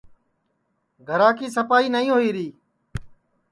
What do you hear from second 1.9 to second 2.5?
نائی ہوئی ری